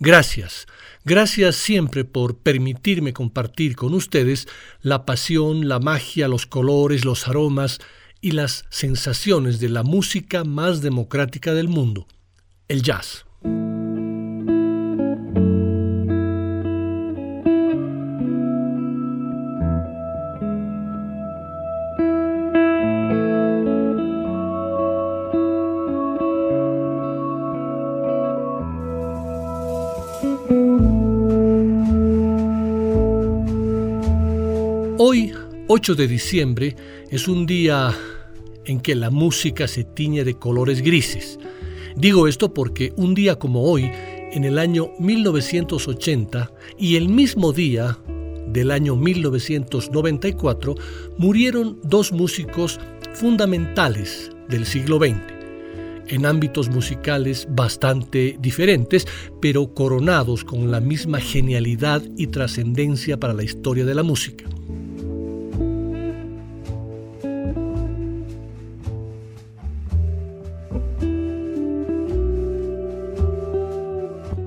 Gracias, 0.00 0.66
gracias 1.04 1.56
siempre 1.56 2.04
por 2.04 2.38
permitirme 2.38 3.12
compartir 3.12 3.76
con 3.76 3.94
ustedes 3.94 4.48
la 4.82 5.06
pasión, 5.06 5.68
la 5.68 5.78
magia, 5.78 6.28
los 6.28 6.46
colores, 6.46 7.04
los 7.04 7.28
aromas 7.28 7.78
y 8.20 8.32
las 8.32 8.64
sensaciones 8.70 9.60
de 9.60 9.68
la 9.68 9.82
música 9.82 10.44
más 10.44 10.80
democrática 10.80 11.54
del 11.54 11.68
mundo, 11.68 12.06
el 12.68 12.82
jazz. 12.82 13.26
Hoy, 34.98 35.32
8 35.68 35.94
de 35.94 36.08
diciembre, 36.08 36.76
es 37.10 37.28
un 37.28 37.46
día 37.46 37.94
en 38.64 38.80
que 38.80 38.94
la 38.94 39.10
música 39.10 39.68
se 39.68 39.84
tiñe 39.84 40.24
de 40.24 40.34
colores 40.34 40.82
grises. 40.82 41.38
Digo 41.96 42.28
esto 42.28 42.52
porque 42.52 42.92
un 42.96 43.14
día 43.14 43.36
como 43.38 43.62
hoy, 43.62 43.90
en 44.32 44.44
el 44.44 44.58
año 44.58 44.90
1980 44.98 46.50
y 46.78 46.96
el 46.96 47.08
mismo 47.08 47.52
día 47.52 47.98
del 48.48 48.70
año 48.70 48.96
1994, 48.96 50.74
murieron 51.18 51.78
dos 51.82 52.12
músicos 52.12 52.80
fundamentales 53.14 54.30
del 54.48 54.66
siglo 54.66 54.98
XX, 54.98 55.35
en 56.08 56.26
ámbitos 56.26 56.68
musicales 56.68 57.46
bastante 57.50 58.36
diferentes, 58.40 59.06
pero 59.40 59.74
coronados 59.74 60.44
con 60.44 60.70
la 60.70 60.80
misma 60.80 61.20
genialidad 61.20 62.02
y 62.16 62.28
trascendencia 62.28 63.18
para 63.18 63.34
la 63.34 63.42
historia 63.42 63.84
de 63.84 63.94
la 63.94 64.02
música. 64.02 64.44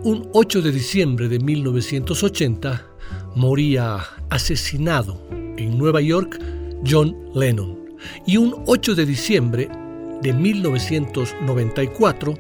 Un 0.03 0.29
8 0.33 0.61
de 0.61 0.71
diciembre 0.71 1.27
de 1.27 1.39
1980 1.39 2.85
moría 3.35 3.99
asesinado 4.29 5.21
en 5.57 5.77
Nueva 5.77 6.01
York 6.01 6.39
John 6.89 7.15
Lennon. 7.35 7.77
Y 8.25 8.37
un 8.37 8.63
8 8.65 8.95
de 8.95 9.05
diciembre 9.05 9.69
de 10.21 10.33
1994, 10.33 12.33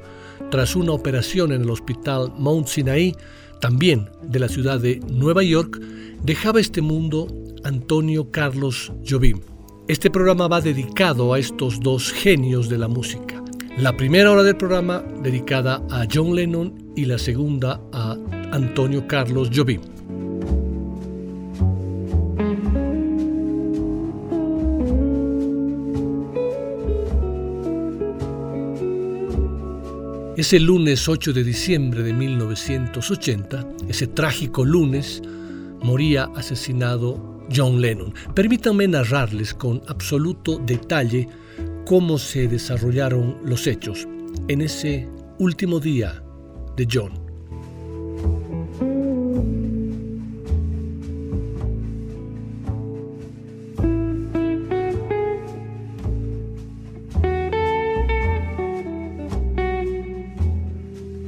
tras 0.51 0.75
una 0.75 0.93
operación 0.93 1.51
en 1.51 1.61
el 1.61 1.69
hospital 1.69 2.33
Mount 2.37 2.67
Sinai, 2.67 3.15
también 3.59 4.09
de 4.23 4.39
la 4.39 4.49
ciudad 4.49 4.79
de 4.79 4.99
Nueva 5.09 5.43
York, 5.43 5.79
dejaba 6.23 6.59
este 6.59 6.81
mundo 6.81 7.27
Antonio 7.63 8.31
Carlos 8.31 8.91
Jobim. 9.07 9.39
Este 9.87 10.09
programa 10.09 10.47
va 10.47 10.61
dedicado 10.61 11.33
a 11.33 11.39
estos 11.39 11.79
dos 11.79 12.11
genios 12.11 12.69
de 12.69 12.77
la 12.77 12.87
música. 12.87 13.43
La 13.77 13.95
primera 13.95 14.31
hora 14.31 14.43
del 14.43 14.57
programa 14.57 15.03
dedicada 15.23 15.81
a 15.89 16.05
John 16.11 16.35
Lennon 16.35 16.91
y 16.95 17.05
la 17.05 17.17
segunda 17.17 17.81
a 17.91 18.17
Antonio 18.51 19.07
Carlos 19.07 19.49
Jobim. 19.55 19.81
Ese 30.39 30.57
lunes 30.57 31.09
8 31.09 31.33
de 31.33 31.43
diciembre 31.43 32.01
de 32.01 32.13
1980, 32.13 33.67
ese 33.89 34.07
trágico 34.07 34.63
lunes, 34.63 35.21
moría 35.83 36.29
asesinado 36.33 37.45
John 37.53 37.81
Lennon. 37.81 38.13
Permítanme 38.35 38.87
narrarles 38.87 39.53
con 39.53 39.81
absoluto 39.87 40.57
detalle 40.59 41.27
cómo 41.85 42.17
se 42.17 42.47
desarrollaron 42.47 43.35
los 43.43 43.67
hechos 43.67 44.07
en 44.47 44.61
ese 44.61 45.09
último 45.39 45.81
día 45.81 46.23
de 46.77 46.87
John. 46.89 47.28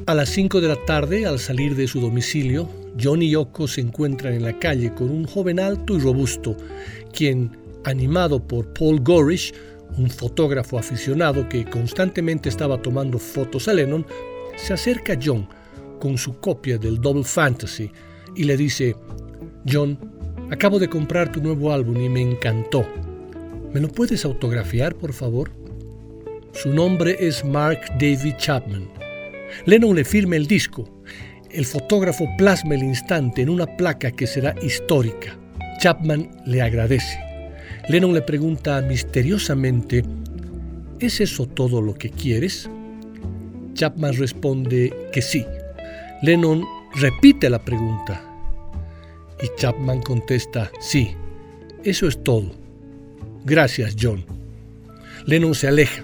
A 0.08 0.16
las 0.16 0.30
5 0.30 0.62
de 0.62 0.68
la 0.68 0.84
tarde, 0.86 1.28
al 1.28 1.38
salir 1.38 1.76
de 1.76 1.88
su 1.88 2.02
domicilio, 2.02 2.68
John 3.02 3.22
y 3.22 3.30
Yoko 3.30 3.68
se 3.68 3.82
encuentran 3.82 4.34
en 4.34 4.44
la 4.44 4.58
calle 4.58 4.94
con 4.96 5.12
un 5.12 5.26
joven 5.26 5.60
alto 5.60 5.96
y 5.96 6.00
robusto, 6.00 6.58
quien, 7.14 7.56
animado 7.84 8.46
por 8.46 8.74
Paul 8.74 9.00
Gorish, 9.02 9.54
un 9.98 10.10
fotógrafo 10.10 10.80
aficionado 10.80 11.48
que 11.48 11.66
constantemente 11.66 12.50
estaba 12.50 12.82
tomando 12.82 13.20
fotos 13.20 13.68
a 13.68 13.74
Lennon, 13.74 14.06
se 14.56 14.74
acerca 14.74 15.14
a 15.14 15.20
John 15.24 15.48
con 16.00 16.18
su 16.18 16.40
copia 16.40 16.80
del 16.80 17.00
Double 17.00 17.24
Fantasy 17.24 17.92
y 18.36 18.46
le 18.46 18.58
dice, 18.58 18.96
John, 19.72 20.00
acabo 20.50 20.80
de 20.80 20.90
comprar 20.90 21.32
tu 21.32 21.44
nuevo 21.44 21.72
álbum 21.72 22.02
y 22.02 22.10
me 22.10 22.22
encantó. 22.22 22.88
¿Me 23.72 23.80
lo 23.80 23.88
puedes 23.88 24.26
autografiar, 24.26 24.96
por 24.96 25.14
favor? 25.14 25.52
Su 26.54 26.70
nombre 26.70 27.16
es 27.20 27.46
Mark 27.46 27.82
David 28.00 28.36
Chapman. 28.38 29.11
Lennon 29.66 29.96
le 29.96 30.04
firma 30.04 30.36
el 30.36 30.48
disco. 30.48 30.88
El 31.50 31.66
fotógrafo 31.66 32.28
plasma 32.38 32.76
el 32.76 32.84
instante 32.84 33.42
en 33.42 33.50
una 33.50 33.66
placa 33.66 34.12
que 34.12 34.28
será 34.28 34.56
histórica. 34.62 35.38
Chapman 35.80 36.30
le 36.46 36.62
agradece. 36.62 37.20
Lennon 37.90 38.14
le 38.14 38.22
pregunta 38.22 38.82
misteriosamente, 38.82 40.04
¿es 41.00 41.20
eso 41.20 41.48
todo 41.48 41.82
lo 41.82 41.96
que 41.96 42.10
quieres? 42.10 42.70
Chapman 43.74 44.16
responde 44.16 44.94
que 45.12 45.22
sí. 45.22 45.46
Lennon 46.22 46.64
repite 46.96 47.50
la 47.50 47.64
pregunta 47.64 48.22
y 49.42 49.48
Chapman 49.60 50.02
contesta, 50.02 50.72
sí, 50.80 51.16
eso 51.84 52.08
es 52.08 52.24
todo. 52.24 52.52
Gracias, 53.44 53.96
John. 54.00 54.24
Lennon 55.26 55.56
se 55.56 55.68
aleja. 55.68 56.04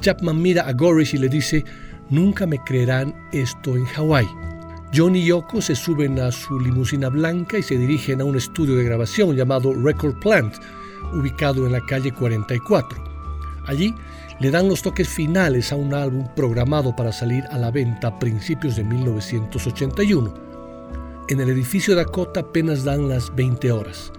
Chapman 0.00 0.40
mira 0.40 0.66
a 0.68 0.72
Gorish 0.72 1.14
y 1.14 1.18
le 1.18 1.28
dice, 1.28 1.64
Nunca 2.08 2.46
me 2.46 2.58
creerán 2.58 3.14
esto 3.32 3.76
en 3.76 3.84
Hawái. 3.84 4.28
John 4.94 5.16
y 5.16 5.24
Yoko 5.24 5.60
se 5.60 5.74
suben 5.74 6.20
a 6.20 6.30
su 6.30 6.60
limusina 6.60 7.08
blanca 7.08 7.58
y 7.58 7.62
se 7.62 7.76
dirigen 7.76 8.20
a 8.20 8.24
un 8.24 8.36
estudio 8.36 8.76
de 8.76 8.84
grabación 8.84 9.34
llamado 9.34 9.74
Record 9.74 10.20
Plant, 10.20 10.54
ubicado 11.12 11.66
en 11.66 11.72
la 11.72 11.80
calle 11.80 12.12
44. 12.12 13.04
Allí 13.66 13.92
le 14.38 14.52
dan 14.52 14.68
los 14.68 14.82
toques 14.82 15.08
finales 15.08 15.72
a 15.72 15.76
un 15.76 15.92
álbum 15.94 16.28
programado 16.36 16.94
para 16.94 17.10
salir 17.10 17.42
a 17.50 17.58
la 17.58 17.72
venta 17.72 18.08
a 18.08 18.18
principios 18.20 18.76
de 18.76 18.84
1981. 18.84 20.34
En 21.28 21.40
el 21.40 21.50
edificio 21.50 21.96
Dakota 21.96 22.40
apenas 22.40 22.84
dan 22.84 23.08
las 23.08 23.34
20 23.34 23.72
horas. 23.72 24.12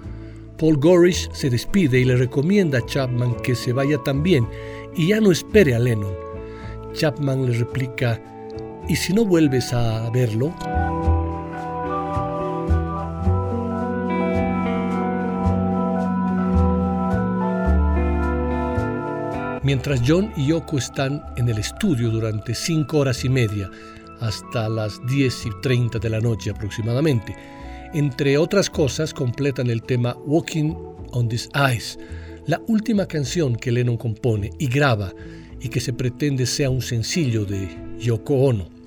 Paul 0.58 0.76
Gorish 0.78 1.32
se 1.32 1.50
despide 1.50 2.00
y 2.00 2.04
le 2.04 2.18
recomienda 2.18 2.80
a 2.80 2.86
Chapman 2.86 3.36
que 3.44 3.56
se 3.56 3.72
vaya 3.72 3.98
también 4.04 4.46
y 4.94 5.08
ya 5.08 5.22
no 5.22 5.32
espere 5.32 5.74
a 5.74 5.80
Lennon. 5.80 6.27
Chapman 6.98 7.46
le 7.46 7.60
replica, 7.60 8.20
¿y 8.90 8.96
si 8.96 9.14
no 9.14 9.24
vuelves 9.24 9.72
a 9.72 10.10
verlo? 10.10 10.52
Mientras 19.62 20.02
John 20.08 20.32
y 20.36 20.48
Yoko 20.48 20.80
están 20.80 21.24
en 21.36 21.50
el 21.50 21.60
estudio 21.60 22.10
durante 22.10 22.56
cinco 22.56 22.98
horas 22.98 23.24
y 23.24 23.30
media, 23.30 23.70
hasta 24.20 24.68
las 24.68 25.00
10 25.06 25.46
y 25.46 25.50
30 25.62 26.00
de 26.00 26.10
la 26.10 26.20
noche 26.20 26.50
aproximadamente, 26.50 27.36
entre 27.94 28.40
otras 28.40 28.72
cosas 28.72 29.14
completan 29.14 29.70
el 29.70 29.84
tema 29.84 30.18
Walking 30.26 30.74
on 31.12 31.30
This 31.30 31.48
Ice, 31.76 32.00
la 32.48 32.60
última 32.68 33.06
canción 33.06 33.56
que 33.56 33.72
Lennon 33.72 33.98
compone 33.98 34.50
y 34.58 34.68
graba 34.68 35.14
y 35.62 35.70
que 35.70 35.80
se 35.80 35.94
pretende 35.94 36.46
sea 36.46 36.70
un 36.70 36.82
sencillo 36.82 37.46
de 37.46 37.68
Yoko 38.00 38.36
Ono. 38.36 38.78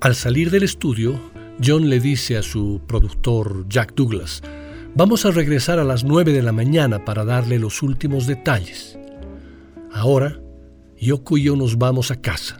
Al 0.00 0.14
salir 0.14 0.50
del 0.50 0.62
estudio, 0.62 1.20
John 1.62 1.90
le 1.90 2.00
dice 2.00 2.38
a 2.38 2.42
su 2.42 2.80
productor 2.86 3.68
Jack 3.68 3.94
Douglas, 3.94 4.42
vamos 4.94 5.26
a 5.26 5.30
regresar 5.30 5.78
a 5.78 5.84
las 5.84 6.04
9 6.04 6.32
de 6.32 6.42
la 6.42 6.52
mañana 6.52 7.04
para 7.04 7.26
darle 7.26 7.58
los 7.58 7.82
últimos 7.82 8.26
detalles. 8.26 8.98
Ahora, 9.92 10.40
Yoko 10.98 11.36
y 11.36 11.42
yo 11.42 11.56
nos 11.56 11.76
vamos 11.76 12.10
a 12.10 12.20
casa. 12.20 12.59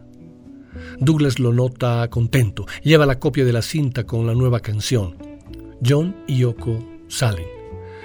Douglas 1.00 1.38
lo 1.38 1.54
nota 1.54 2.06
contento, 2.10 2.66
lleva 2.82 3.06
la 3.06 3.18
copia 3.18 3.44
de 3.46 3.54
la 3.54 3.62
cinta 3.62 4.04
con 4.04 4.26
la 4.26 4.34
nueva 4.34 4.60
canción. 4.60 5.16
John 5.84 6.14
y 6.26 6.38
Yoko 6.40 6.78
salen. 7.08 7.46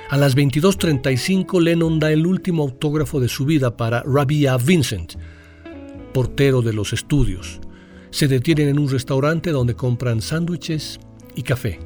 A 0.09 0.17
las 0.17 0.37
22.35 0.37 1.61
Lennon 1.61 1.99
da 1.99 2.11
el 2.13 2.25
último 2.25 2.63
autógrafo 2.63 3.19
de 3.19 3.27
su 3.27 3.43
vida 3.43 3.75
para 3.75 4.01
Rabia 4.03 4.55
Vincent, 4.55 5.15
portero 6.13 6.61
de 6.61 6.71
los 6.71 6.93
estudios. 6.93 7.59
Se 8.11 8.29
detienen 8.29 8.69
en 8.69 8.79
un 8.79 8.89
restaurante 8.89 9.51
donde 9.51 9.75
compran 9.75 10.21
sándwiches 10.21 10.99
y 11.35 11.43
café. 11.43 11.79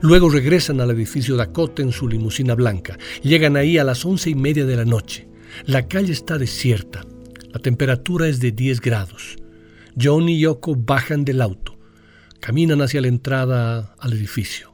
Luego 0.00 0.30
regresan 0.30 0.80
al 0.80 0.90
edificio 0.92 1.36
Dakota 1.36 1.82
en 1.82 1.92
su 1.92 2.08
limusina 2.08 2.54
blanca. 2.54 2.96
Llegan 3.22 3.56
ahí 3.56 3.76
a 3.76 3.84
las 3.84 4.06
once 4.06 4.30
y 4.30 4.34
media 4.34 4.64
de 4.64 4.76
la 4.76 4.86
noche. 4.86 5.28
La 5.66 5.86
calle 5.86 6.12
está 6.12 6.38
desierta. 6.38 7.04
La 7.52 7.60
temperatura 7.60 8.26
es 8.26 8.40
de 8.40 8.52
10 8.52 8.80
grados. 8.80 9.39
John 9.98 10.28
y 10.28 10.40
Yoko 10.40 10.74
bajan 10.76 11.24
del 11.24 11.40
auto. 11.40 11.78
Caminan 12.40 12.82
hacia 12.82 13.00
la 13.00 13.08
entrada 13.08 13.94
al 13.98 14.12
edificio. 14.12 14.72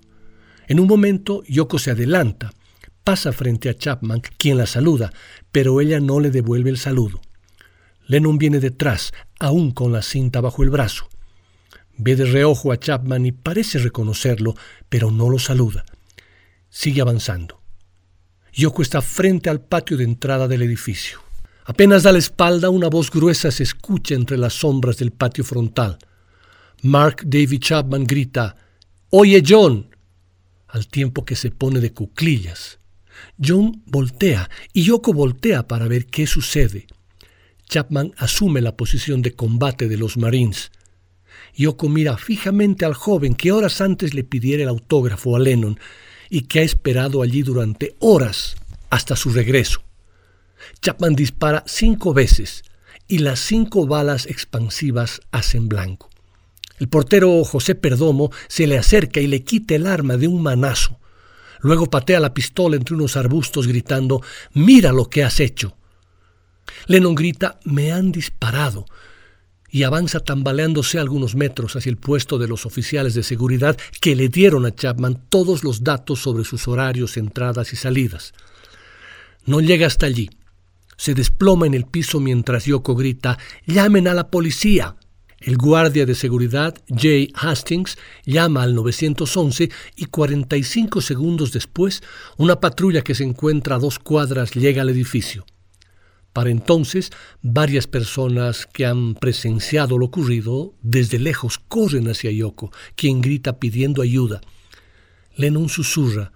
En 0.68 0.80
un 0.80 0.86
momento, 0.86 1.42
Yoko 1.48 1.78
se 1.78 1.92
adelanta, 1.92 2.52
pasa 3.04 3.32
frente 3.32 3.68
a 3.68 3.74
Chapman, 3.74 4.20
quien 4.36 4.58
la 4.58 4.66
saluda, 4.66 5.12
pero 5.52 5.80
ella 5.80 6.00
no 6.00 6.20
le 6.20 6.30
devuelve 6.30 6.70
el 6.70 6.78
saludo. 6.78 7.20
Lennon 8.06 8.38
viene 8.38 8.60
detrás, 8.60 9.12
aún 9.38 9.72
con 9.72 9.92
la 9.92 10.02
cinta 10.02 10.40
bajo 10.40 10.62
el 10.62 10.70
brazo. 10.70 11.08
Ve 11.98 12.14
de 12.14 12.24
reojo 12.24 12.72
a 12.72 12.78
Chapman 12.78 13.26
y 13.26 13.32
parece 13.32 13.78
reconocerlo, 13.78 14.54
pero 14.88 15.10
no 15.10 15.30
lo 15.30 15.38
saluda. 15.38 15.84
Sigue 16.68 17.00
avanzando. 17.00 17.62
Yoko 18.52 18.82
está 18.82 19.02
frente 19.02 19.50
al 19.50 19.60
patio 19.60 19.96
de 19.96 20.04
entrada 20.04 20.48
del 20.48 20.62
edificio. 20.62 21.25
Apenas 21.68 22.04
da 22.04 22.12
la 22.12 22.18
espalda, 22.18 22.70
una 22.70 22.88
voz 22.88 23.10
gruesa 23.10 23.50
se 23.50 23.64
escucha 23.64 24.14
entre 24.14 24.38
las 24.38 24.54
sombras 24.54 24.98
del 24.98 25.10
patio 25.10 25.42
frontal. 25.42 25.98
Mark 26.82 27.22
David 27.24 27.58
Chapman 27.60 28.04
grita, 28.04 28.54
Oye 29.10 29.42
John, 29.44 29.88
al 30.68 30.86
tiempo 30.86 31.24
que 31.24 31.34
se 31.34 31.50
pone 31.50 31.80
de 31.80 31.92
cuclillas. 31.92 32.78
John 33.44 33.82
voltea 33.86 34.48
y 34.72 34.84
Yoko 34.84 35.12
voltea 35.12 35.66
para 35.66 35.88
ver 35.88 36.06
qué 36.06 36.28
sucede. 36.28 36.86
Chapman 37.68 38.12
asume 38.16 38.60
la 38.60 38.76
posición 38.76 39.20
de 39.22 39.32
combate 39.32 39.88
de 39.88 39.96
los 39.96 40.16
Marines. 40.16 40.70
Yoko 41.56 41.88
mira 41.88 42.16
fijamente 42.16 42.84
al 42.84 42.94
joven 42.94 43.34
que 43.34 43.50
horas 43.50 43.80
antes 43.80 44.14
le 44.14 44.22
pidiera 44.22 44.62
el 44.62 44.68
autógrafo 44.68 45.34
a 45.34 45.40
Lennon 45.40 45.80
y 46.30 46.42
que 46.42 46.60
ha 46.60 46.62
esperado 46.62 47.22
allí 47.22 47.42
durante 47.42 47.96
horas 47.98 48.54
hasta 48.88 49.16
su 49.16 49.30
regreso. 49.30 49.85
Chapman 50.80 51.14
dispara 51.14 51.64
cinco 51.66 52.14
veces 52.14 52.64
y 53.08 53.18
las 53.18 53.40
cinco 53.40 53.86
balas 53.86 54.26
expansivas 54.26 55.20
hacen 55.30 55.68
blanco. 55.68 56.10
El 56.78 56.88
portero 56.88 57.42
José 57.44 57.74
Perdomo 57.74 58.30
se 58.48 58.66
le 58.66 58.78
acerca 58.78 59.20
y 59.20 59.26
le 59.26 59.42
quita 59.42 59.74
el 59.74 59.86
arma 59.86 60.16
de 60.16 60.28
un 60.28 60.42
manazo. 60.42 60.98
Luego 61.60 61.86
patea 61.86 62.20
la 62.20 62.34
pistola 62.34 62.76
entre 62.76 62.94
unos 62.94 63.16
arbustos 63.16 63.66
gritando 63.66 64.22
Mira 64.52 64.92
lo 64.92 65.08
que 65.08 65.24
has 65.24 65.40
hecho. 65.40 65.76
Lennon 66.86 67.14
grita 67.14 67.58
Me 67.64 67.92
han 67.92 68.12
disparado 68.12 68.84
y 69.70 69.82
avanza 69.82 70.20
tambaleándose 70.20 70.98
algunos 70.98 71.34
metros 71.34 71.76
hacia 71.76 71.90
el 71.90 71.96
puesto 71.96 72.38
de 72.38 72.48
los 72.48 72.66
oficiales 72.66 73.14
de 73.14 73.22
seguridad 73.22 73.76
que 74.00 74.14
le 74.14 74.28
dieron 74.28 74.66
a 74.66 74.74
Chapman 74.74 75.24
todos 75.28 75.64
los 75.64 75.82
datos 75.82 76.20
sobre 76.20 76.44
sus 76.44 76.68
horarios, 76.68 77.16
entradas 77.16 77.72
y 77.72 77.76
salidas. 77.76 78.32
No 79.44 79.60
llega 79.60 79.86
hasta 79.86 80.06
allí 80.06 80.30
se 80.96 81.14
desploma 81.14 81.66
en 81.66 81.74
el 81.74 81.84
piso 81.84 82.20
mientras 82.20 82.64
Yoko 82.64 82.94
grita, 82.94 83.38
llamen 83.66 84.08
a 84.08 84.14
la 84.14 84.30
policía. 84.30 84.96
El 85.38 85.58
guardia 85.58 86.06
de 86.06 86.14
seguridad, 86.14 86.74
Jay 86.88 87.30
Hastings, 87.34 87.98
llama 88.24 88.62
al 88.62 88.74
911 88.74 89.70
y 89.94 90.06
45 90.06 91.02
segundos 91.02 91.52
después, 91.52 92.02
una 92.38 92.58
patrulla 92.58 93.02
que 93.02 93.14
se 93.14 93.24
encuentra 93.24 93.76
a 93.76 93.78
dos 93.78 93.98
cuadras 93.98 94.54
llega 94.54 94.82
al 94.82 94.88
edificio. 94.88 95.44
Para 96.32 96.50
entonces, 96.50 97.12
varias 97.42 97.86
personas 97.86 98.66
que 98.66 98.86
han 98.86 99.14
presenciado 99.14 99.98
lo 99.98 100.06
ocurrido 100.06 100.74
desde 100.82 101.18
lejos 101.18 101.58
corren 101.58 102.08
hacia 102.08 102.30
Yoko, 102.30 102.72
quien 102.94 103.20
grita 103.20 103.58
pidiendo 103.58 104.02
ayuda. 104.02 104.40
Lennon 105.36 105.68
susurra, 105.68 106.32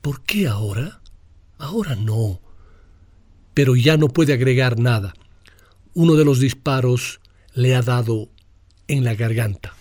¿por 0.00 0.22
qué 0.22 0.46
ahora? 0.46 1.00
Ahora 1.58 1.96
no 1.96 2.40
pero 3.54 3.76
ya 3.76 3.96
no 3.96 4.08
puede 4.08 4.32
agregar 4.32 4.78
nada. 4.78 5.14
Uno 5.94 6.14
de 6.14 6.24
los 6.24 6.40
disparos 6.40 7.20
le 7.54 7.74
ha 7.74 7.82
dado 7.82 8.28
en 8.88 9.04
la 9.04 9.14
garganta. 9.14 9.74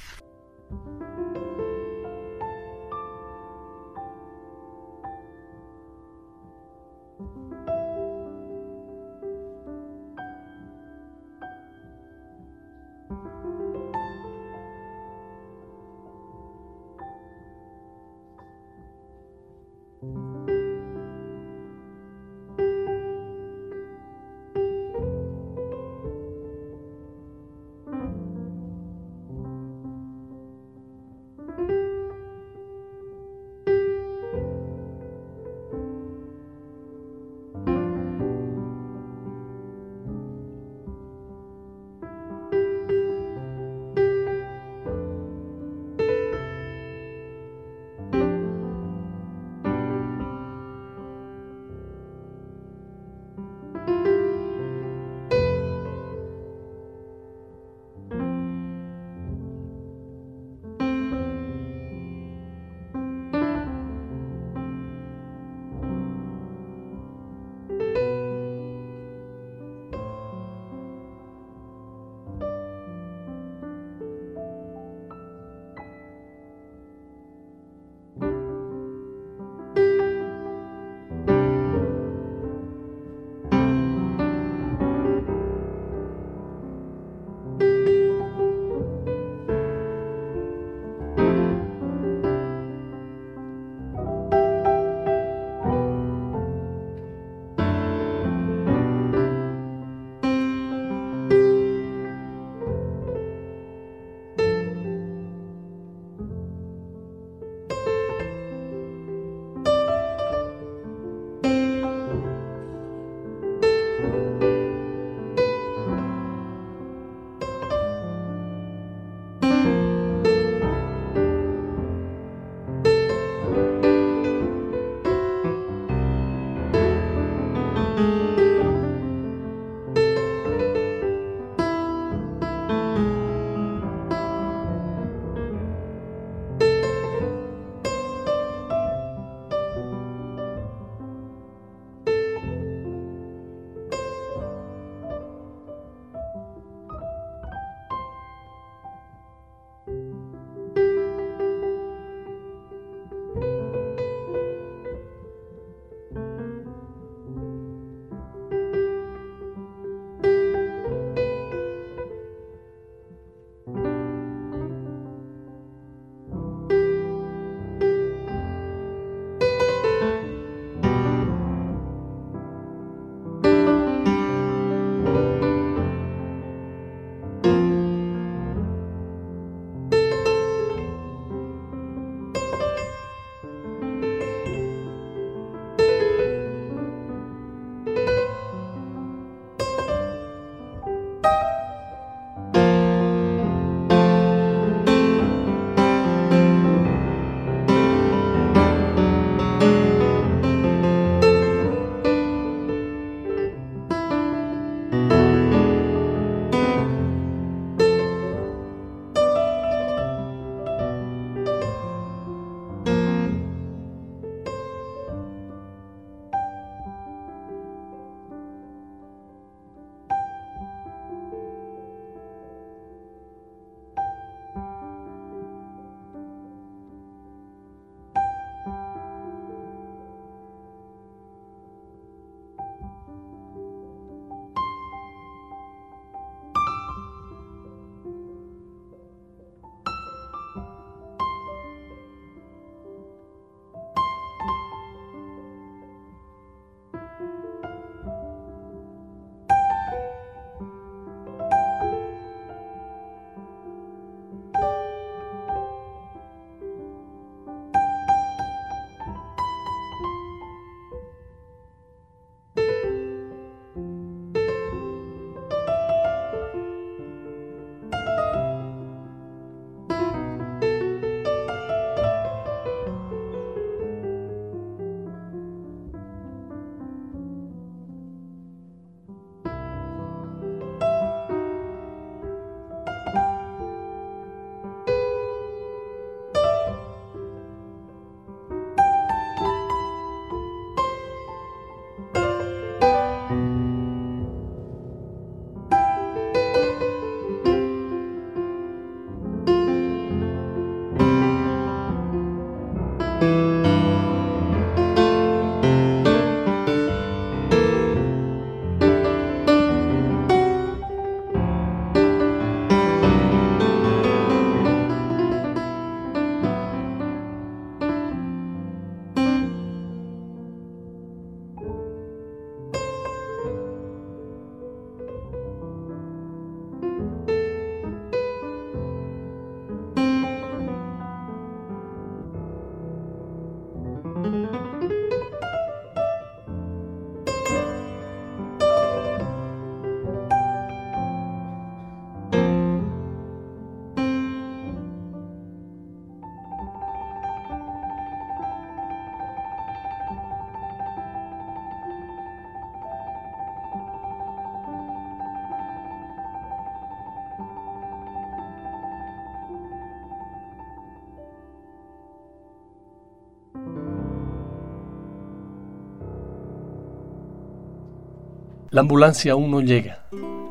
La 368.72 368.82
ambulancia 368.82 369.32
aún 369.32 369.50
no 369.50 369.62
llega. 369.62 370.04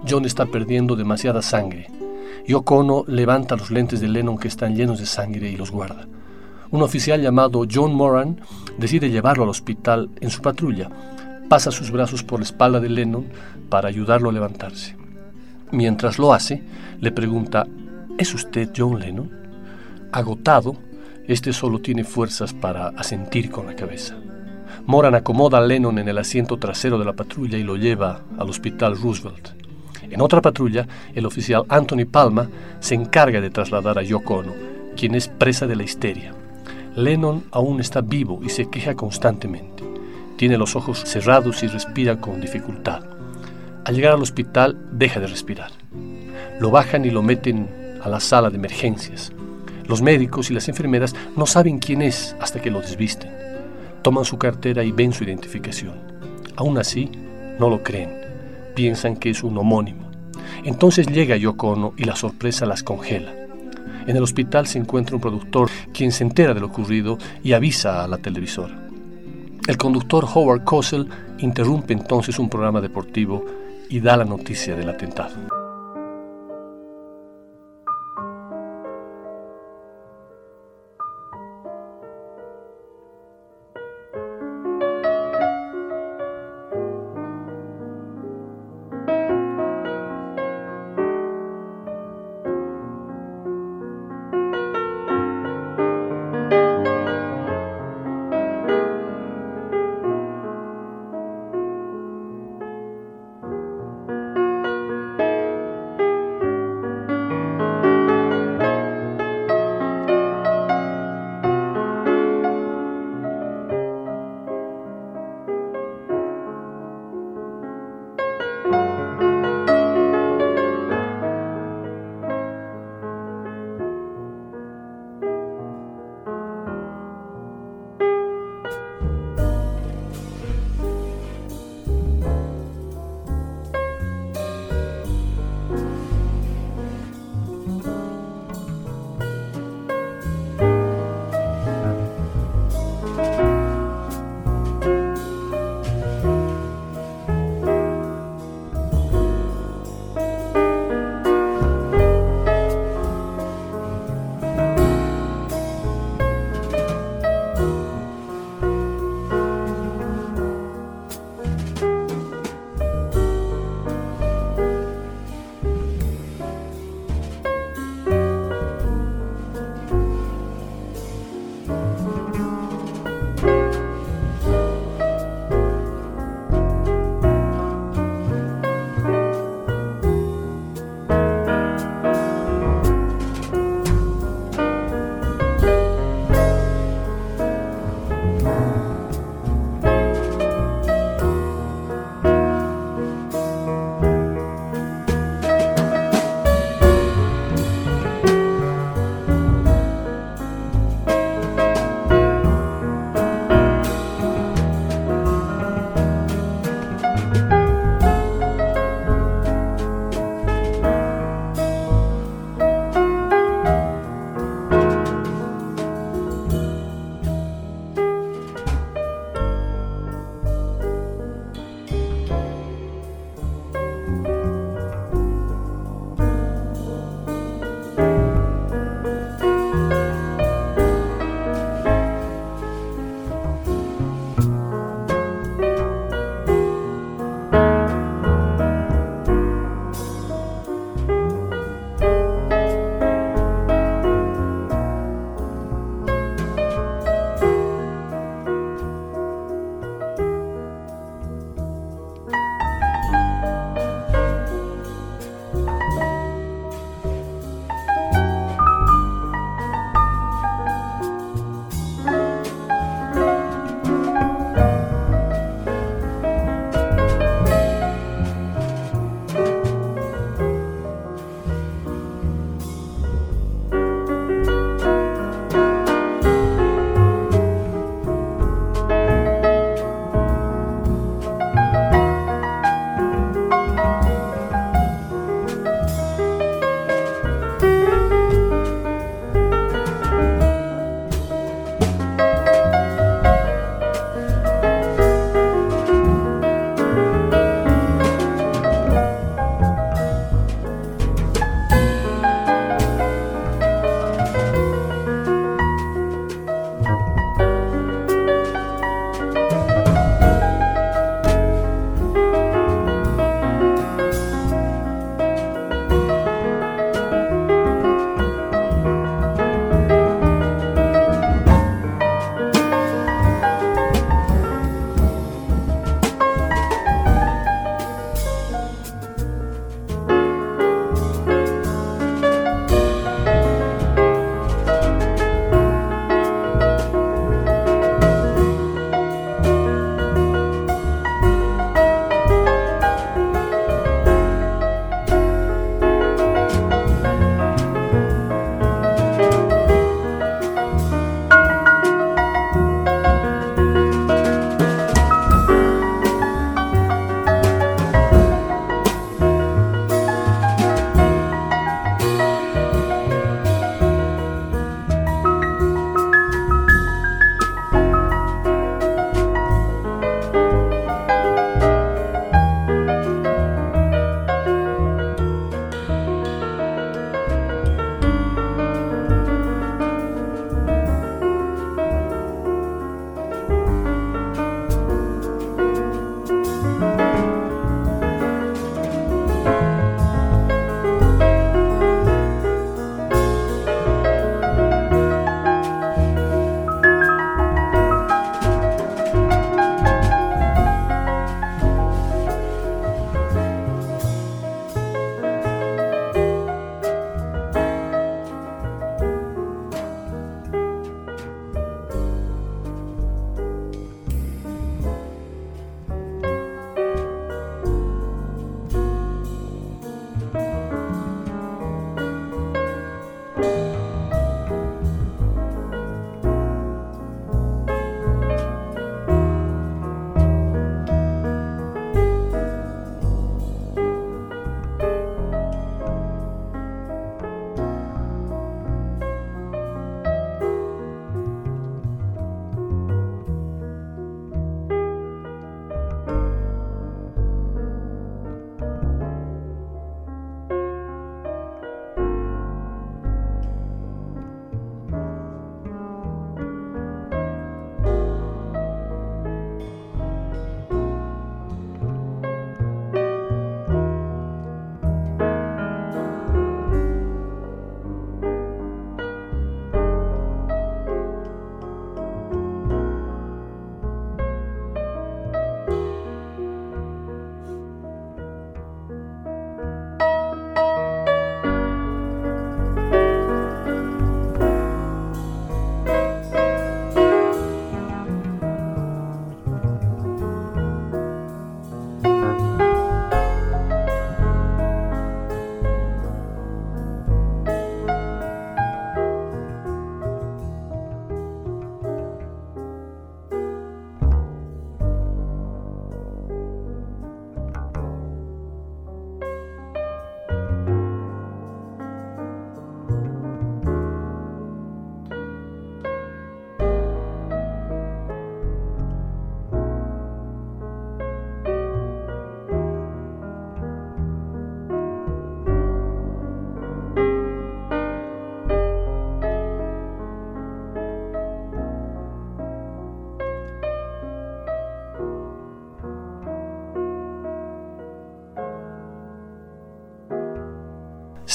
John 0.08 0.24
está 0.24 0.46
perdiendo 0.46 0.96
demasiada 0.96 1.40
sangre. 1.40 1.86
Yoko 2.48 2.78
Ono 2.78 3.04
levanta 3.06 3.54
los 3.54 3.70
lentes 3.70 4.00
de 4.00 4.08
Lennon 4.08 4.38
que 4.38 4.48
están 4.48 4.74
llenos 4.74 4.98
de 4.98 5.06
sangre 5.06 5.48
y 5.48 5.56
los 5.56 5.70
guarda. 5.70 6.08
Un 6.72 6.82
oficial 6.82 7.22
llamado 7.22 7.64
John 7.72 7.94
Moran 7.94 8.40
decide 8.76 9.10
llevarlo 9.10 9.44
al 9.44 9.50
hospital 9.50 10.10
en 10.20 10.30
su 10.30 10.42
patrulla. 10.42 10.90
Pasa 11.48 11.70
sus 11.70 11.92
brazos 11.92 12.24
por 12.24 12.40
la 12.40 12.44
espalda 12.44 12.80
de 12.80 12.88
Lennon 12.88 13.26
para 13.68 13.88
ayudarlo 13.88 14.30
a 14.30 14.32
levantarse. 14.32 14.96
Mientras 15.70 16.18
lo 16.18 16.32
hace, 16.32 16.64
le 17.00 17.12
pregunta, 17.12 17.68
¿es 18.18 18.34
usted 18.34 18.70
John 18.76 18.98
Lennon? 18.98 19.30
Agotado, 20.10 20.76
este 21.28 21.52
solo 21.52 21.80
tiene 21.80 22.02
fuerzas 22.02 22.52
para 22.52 22.88
asentir 22.88 23.48
con 23.48 23.66
la 23.66 23.76
cabeza. 23.76 24.16
Moran 24.86 25.14
acomoda 25.14 25.58
a 25.58 25.60
Lennon 25.60 25.98
en 25.98 26.08
el 26.08 26.18
asiento 26.18 26.56
trasero 26.56 26.98
de 26.98 27.04
la 27.04 27.12
patrulla 27.12 27.58
y 27.58 27.62
lo 27.62 27.76
lleva 27.76 28.22
al 28.38 28.48
hospital 28.48 28.96
Roosevelt. 29.00 29.50
En 30.10 30.20
otra 30.20 30.40
patrulla, 30.40 30.86
el 31.14 31.26
oficial 31.26 31.64
Anthony 31.68 32.06
Palma 32.10 32.48
se 32.80 32.94
encarga 32.94 33.40
de 33.40 33.50
trasladar 33.50 33.98
a 33.98 34.02
Yoko 34.02 34.36
Ono, 34.36 34.52
quien 34.96 35.14
es 35.14 35.28
presa 35.28 35.66
de 35.66 35.76
la 35.76 35.82
histeria. 35.82 36.32
Lennon 36.96 37.44
aún 37.52 37.80
está 37.80 38.00
vivo 38.00 38.40
y 38.42 38.48
se 38.48 38.68
queja 38.70 38.94
constantemente. 38.94 39.84
Tiene 40.36 40.56
los 40.56 40.76
ojos 40.76 41.00
cerrados 41.04 41.62
y 41.62 41.66
respira 41.66 42.20
con 42.20 42.40
dificultad. 42.40 43.02
Al 43.84 43.94
llegar 43.94 44.12
al 44.12 44.22
hospital, 44.22 44.78
deja 44.92 45.20
de 45.20 45.26
respirar. 45.26 45.70
Lo 46.60 46.70
bajan 46.70 47.04
y 47.04 47.10
lo 47.10 47.22
meten 47.22 47.68
a 48.02 48.08
la 48.08 48.20
sala 48.20 48.50
de 48.50 48.56
emergencias. 48.56 49.32
Los 49.86 50.02
médicos 50.02 50.50
y 50.50 50.54
las 50.54 50.68
enfermeras 50.68 51.14
no 51.36 51.46
saben 51.46 51.78
quién 51.78 52.02
es 52.02 52.36
hasta 52.40 52.60
que 52.60 52.70
lo 52.70 52.80
desvisten. 52.80 53.37
Toman 54.08 54.24
su 54.24 54.38
cartera 54.38 54.82
y 54.82 54.90
ven 54.90 55.12
su 55.12 55.24
identificación. 55.24 55.92
Aún 56.56 56.78
así, 56.78 57.10
no 57.58 57.68
lo 57.68 57.82
creen. 57.82 58.08
Piensan 58.74 59.16
que 59.16 59.28
es 59.28 59.42
un 59.42 59.58
homónimo. 59.58 60.08
Entonces 60.64 61.08
llega 61.08 61.36
Yoko 61.36 61.72
Ono 61.72 61.92
y 61.94 62.04
la 62.04 62.16
sorpresa 62.16 62.64
las 62.64 62.82
congela. 62.82 63.34
En 64.06 64.16
el 64.16 64.22
hospital 64.22 64.66
se 64.66 64.78
encuentra 64.78 65.14
un 65.14 65.20
productor 65.20 65.68
quien 65.92 66.10
se 66.10 66.24
entera 66.24 66.54
de 66.54 66.60
lo 66.60 66.68
ocurrido 66.68 67.18
y 67.44 67.52
avisa 67.52 68.02
a 68.02 68.08
la 68.08 68.16
televisora. 68.16 68.78
El 69.66 69.76
conductor 69.76 70.24
Howard 70.24 70.64
Cosell 70.64 71.06
interrumpe 71.40 71.92
entonces 71.92 72.38
un 72.38 72.48
programa 72.48 72.80
deportivo 72.80 73.44
y 73.90 74.00
da 74.00 74.16
la 74.16 74.24
noticia 74.24 74.74
del 74.74 74.88
atentado. 74.88 75.57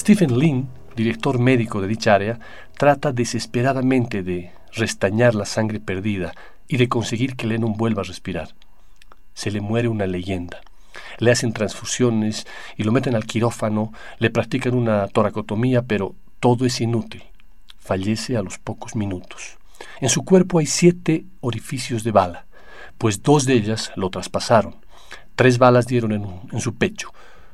Stephen 0.04 0.38
Lin, 0.38 0.68
director 0.98 1.40
médico 1.40 1.80
de 1.80 1.88
dicha 1.88 2.14
área, 2.14 2.38
trata 2.78 3.14
desesperadamente 3.14 4.22
de 4.22 4.52
restañar 4.74 5.34
la 5.34 5.46
sangre 5.46 5.80
perdida 5.80 6.34
y 6.68 6.76
de 6.76 6.90
conseguir 6.90 7.38
que 7.38 7.48
Lennon 7.48 7.78
vuelva 7.78 8.02
a 8.02 8.04
respirar. 8.04 8.50
Se 9.34 9.50
le 9.50 9.62
muere 9.62 9.88
una 9.88 10.06
leyenda. 10.06 10.60
Le 11.20 11.32
hacen 11.32 11.54
transfusiones 11.54 12.46
y 12.76 12.84
lo 12.84 12.92
meten 12.92 13.16
al 13.16 13.24
quirófano, 13.24 13.94
le 14.20 14.30
practican 14.30 14.74
una 14.74 15.08
toracotomía, 15.08 15.84
pero 15.84 16.16
todo 16.42 16.66
es 16.66 16.82
inútil. 16.82 17.24
Fallece 17.80 18.36
a 18.36 18.44
los 18.44 18.60
pocos 18.60 18.98
minutos. 18.98 19.58
En 20.02 20.10
su 20.10 20.26
cuerpo 20.26 20.60
hay 20.60 20.66
siete 20.66 21.24
orificios 21.40 22.04
de 22.04 22.12
bala, 22.12 22.46
pues 22.98 23.24
dos 23.24 23.46
de 23.46 23.54
ellas 23.54 23.94
lo 23.96 24.10
traspasaron. 24.10 24.76
Tres 25.38 25.58
balas 25.58 25.88
dieron 25.88 26.12
en, 26.12 26.26
en 26.52 26.60
su 26.60 26.76
pecho, 26.76 27.14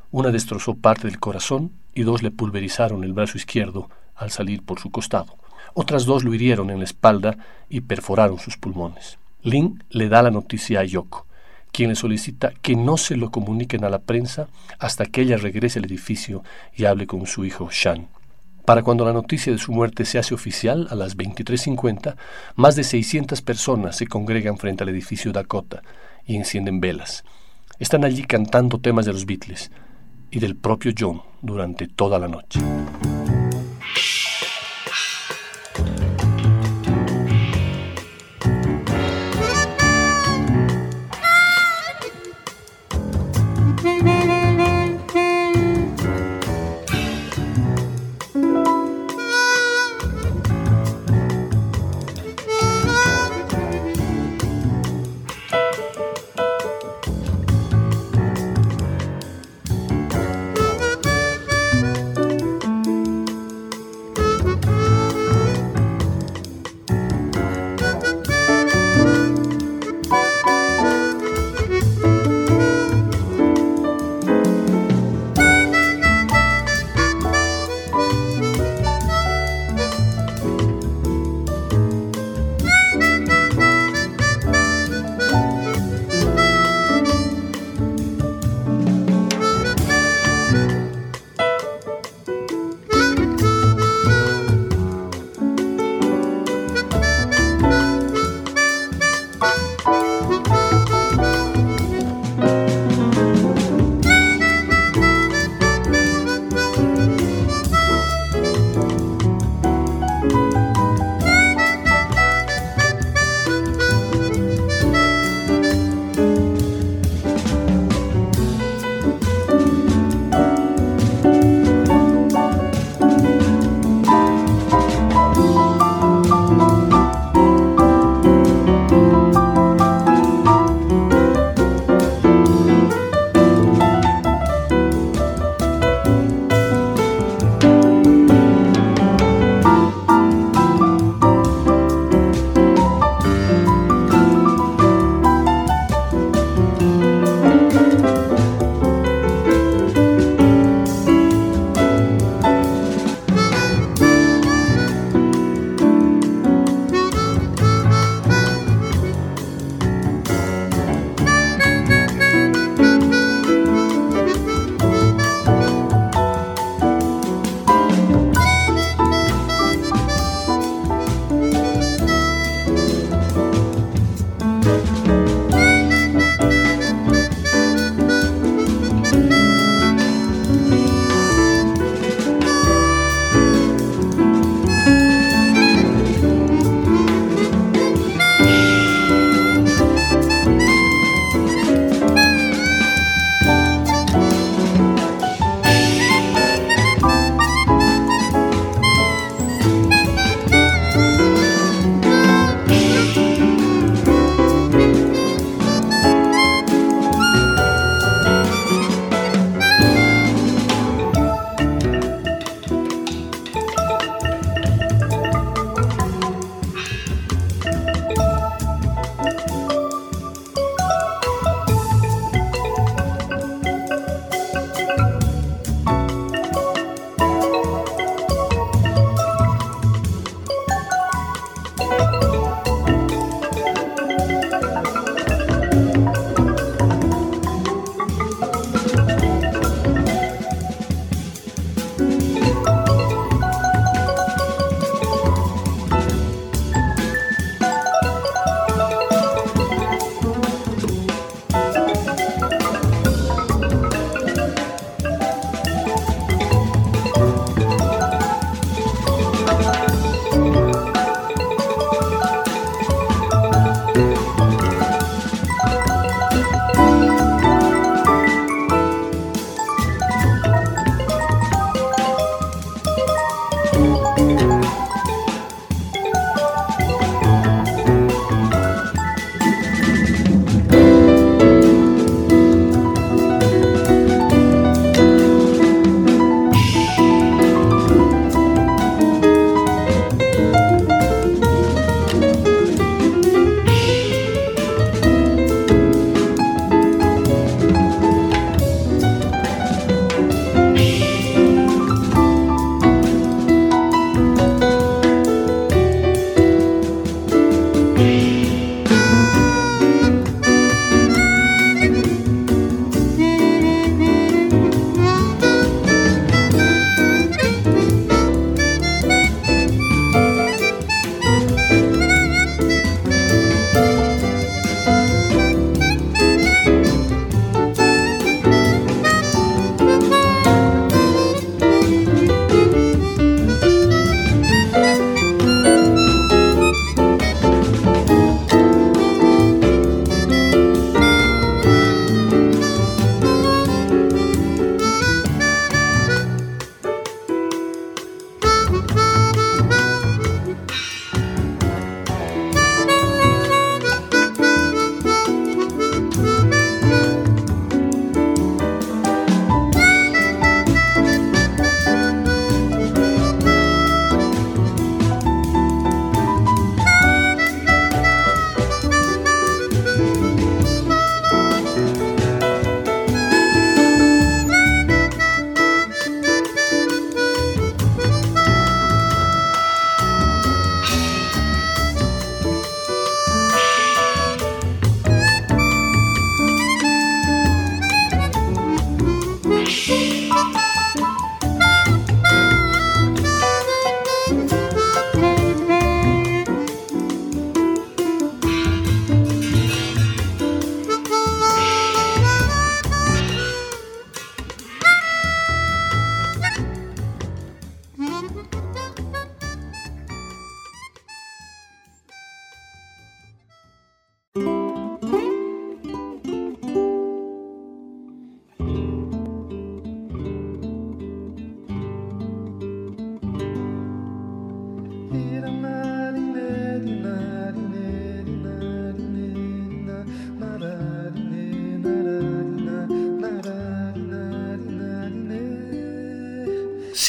una 0.09 0.31
destrozó 0.31 0.73
parte 0.73 1.05
del 1.05 1.19
corazón 1.19 1.73
y 1.99 2.03
dos 2.03 2.23
le 2.23 2.31
pulverizaron 2.31 3.03
el 3.03 3.11
brazo 3.11 3.37
izquierdo 3.37 3.89
al 4.15 4.31
salir 4.31 4.63
por 4.63 4.79
su 4.79 4.89
costado. 4.89 5.35
Otras 5.73 6.05
dos 6.05 6.23
lo 6.23 6.33
hirieron 6.33 6.69
en 6.69 6.77
la 6.77 6.85
espalda 6.85 7.37
y 7.67 7.81
perforaron 7.81 8.39
sus 8.39 8.55
pulmones. 8.55 9.19
Lin 9.43 9.83
le 9.89 10.07
da 10.07 10.21
la 10.21 10.31
noticia 10.31 10.79
a 10.79 10.85
Yoko, 10.85 11.27
quien 11.73 11.89
le 11.89 11.97
solicita 11.97 12.53
que 12.61 12.77
no 12.77 12.95
se 12.95 13.17
lo 13.17 13.31
comuniquen 13.31 13.83
a 13.83 13.89
la 13.89 13.99
prensa 13.99 14.47
hasta 14.79 15.07
que 15.07 15.23
ella 15.23 15.35
regrese 15.35 15.79
al 15.79 15.85
edificio 15.85 16.41
y 16.73 16.85
hable 16.85 17.05
con 17.05 17.27
su 17.27 17.43
hijo 17.43 17.67
Shan. 17.69 18.07
Para 18.63 18.81
cuando 18.81 19.03
la 19.03 19.11
noticia 19.11 19.51
de 19.51 19.59
su 19.59 19.73
muerte 19.73 20.05
se 20.05 20.19
hace 20.19 20.33
oficial, 20.33 20.87
a 20.91 20.95
las 20.95 21.17
23.50, 21.17 22.15
más 22.55 22.77
de 22.77 22.85
600 22.85 23.41
personas 23.41 23.97
se 23.97 24.07
congregan 24.07 24.57
frente 24.57 24.83
al 24.83 24.89
edificio 24.89 25.33
Dakota 25.33 25.81
y 26.25 26.37
encienden 26.37 26.79
velas. 26.79 27.25
Están 27.77 28.05
allí 28.05 28.23
cantando 28.23 28.79
temas 28.79 29.05
de 29.05 29.11
los 29.11 29.25
Beatles 29.25 29.69
y 30.31 30.39
del 30.39 30.55
propio 30.55 30.91
John 30.97 31.21
durante 31.41 31.87
toda 31.87 32.19
la 32.19 32.27
noche. 32.27 32.59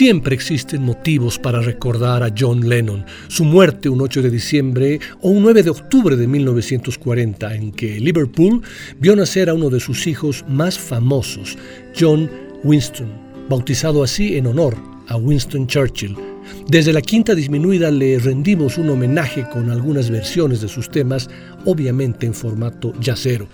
Siempre 0.01 0.35
existen 0.35 0.83
motivos 0.83 1.39
para 1.39 1.61
recordar 1.61 2.23
a 2.23 2.33
John 2.35 2.67
Lennon, 2.67 3.05
su 3.29 3.45
muerte 3.45 3.91
un 3.91 4.01
8 4.01 4.23
de 4.23 4.31
diciembre 4.31 4.99
o 5.21 5.29
un 5.29 5.43
9 5.43 5.63
de 5.63 5.69
octubre 5.69 6.17
de 6.17 6.27
1940, 6.27 7.55
en 7.55 7.71
que 7.71 8.01
Liverpool 8.01 8.63
vio 8.99 9.15
nacer 9.15 9.51
a 9.51 9.53
uno 9.53 9.69
de 9.69 9.79
sus 9.79 10.07
hijos 10.07 10.43
más 10.49 10.79
famosos, 10.79 11.59
John 11.95 12.31
Winston, 12.65 13.09
bautizado 13.51 14.03
así 14.03 14.39
en 14.39 14.47
honor 14.47 14.75
a 15.09 15.19
Winston 15.19 15.67
Churchill. 15.67 16.17
Desde 16.67 16.95
la 16.95 17.03
quinta 17.03 17.35
disminuida 17.35 17.91
le 17.91 18.19
rendimos 18.21 18.79
un 18.79 18.89
homenaje 18.89 19.47
con 19.53 19.69
algunas 19.69 20.09
versiones 20.09 20.63
de 20.63 20.69
sus 20.69 20.89
temas, 20.89 21.29
obviamente 21.67 22.25
en 22.25 22.33
formato 22.33 22.95
yacero. 23.03 23.49